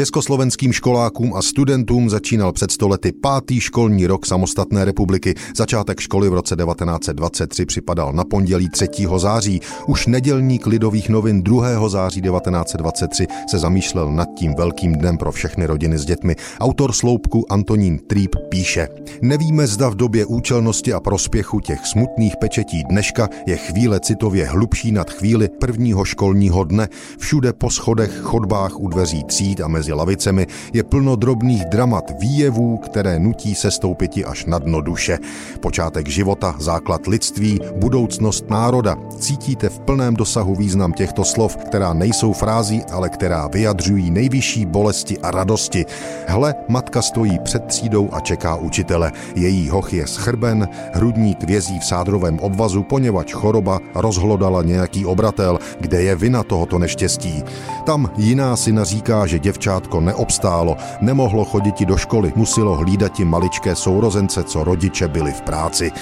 [0.00, 5.34] Československým školákům a studentům začínal před stolety pátý školní rok samostatné republiky.
[5.56, 8.88] Začátek školy v roce 1923 připadal na pondělí 3.
[9.16, 9.60] září.
[9.86, 11.88] Už nedělník lidových novin 2.
[11.88, 16.36] září 1923 se zamýšlel nad tím velkým dnem pro všechny rodiny s dětmi.
[16.60, 18.88] Autor sloupku Antonín Trýp píše.
[19.22, 24.92] Nevíme, zda v době účelnosti a prospěchu těch smutných pečetí dneška je chvíle citově hlubší
[24.92, 26.88] nad chvíli prvního školního dne.
[27.18, 32.76] Všude po schodech, chodbách, u dveří tříd a mezi lavicemi je plno drobných dramat výjevů,
[32.76, 35.18] které nutí se stoupiti až na dno duše.
[35.60, 38.96] Počátek života, základ lidství, budoucnost národa.
[39.18, 45.18] Cítíte v plném dosahu význam těchto slov, která nejsou frází, ale která vyjadřují nejvyšší bolesti
[45.18, 45.86] a radosti.
[46.26, 49.12] Hle, matka stojí před třídou a čeká učitele.
[49.34, 56.02] Její hoch je schrben, hrudník vězí v sádrovém obvazu, poněvadž choroba rozhlodala nějaký obratel, kde
[56.02, 57.44] je vina tohoto neštěstí.
[57.86, 59.38] Tam jiná syna říká, že
[59.80, 65.40] děvčátko neobstálo, nemohlo chodit do školy, muselo hlídat i maličké sourozence, co rodiče byli v
[65.40, 65.92] práci.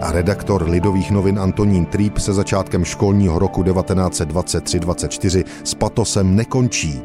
[0.00, 7.02] A redaktor Lidových novin Antonín Trýp se začátkem školního roku 1923-24 s patosem nekončí.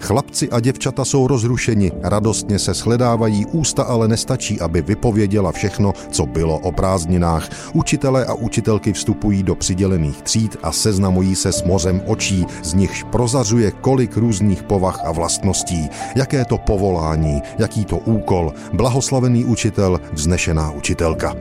[0.00, 6.26] Chlapci a děvčata jsou rozrušeni, radostně se shledávají, ústa ale nestačí, aby vypověděla všechno, co
[6.26, 7.48] bylo o prázdninách.
[7.74, 13.02] Učitelé a učitelky vstupují do přidělených tříd a seznamují se s mořem očí, z nichž
[13.02, 15.88] prozařuje kolik různých povah a vlastností.
[16.16, 21.34] Jaké to povolání, jaký to úkol, blahoslavený učitel, vznešená učitelka.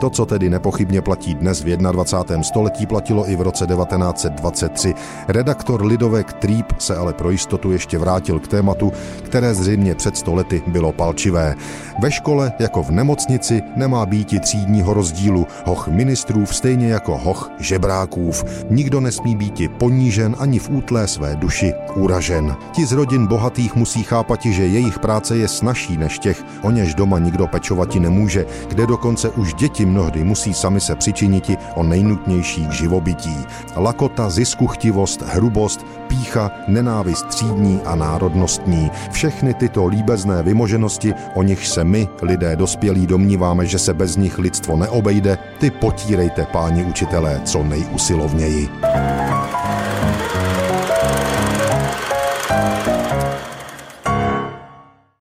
[0.00, 2.42] To, co tedy nepochybně platí dnes v 21.
[2.42, 4.94] století, platilo i v roce 1923.
[5.28, 8.92] Redaktor Lidovek Trýp se ale pro jistotu ještě vrátil k tématu,
[9.22, 11.54] které zřejmě před stolety bylo palčivé.
[12.02, 18.44] Ve škole, jako v nemocnici, nemá býti třídního rozdílu, hoch ministrů stejně jako hoch žebrákův.
[18.70, 22.56] Nikdo nesmí býti ponížen ani v útlé své duši uražen.
[22.72, 26.94] Ti z rodin bohatých musí chápat, že jejich práce je snažší než těch, o něž
[26.94, 32.66] doma nikdo pečovati nemůže, kde dokonce už děti mnohdy musí sami se přičiniti o nejnutnější
[32.66, 33.36] k živobytí.
[33.76, 38.90] Lakota, ziskuchtivost, hrubost, pícha, nenávist třídní a národnostní.
[39.10, 44.38] Všechny tyto líbezné vymoženosti, o nich se my, lidé dospělí, domníváme, že se bez nich
[44.38, 48.68] lidstvo neobejde, ty potírejte, páni učitelé, co nejusilovněji.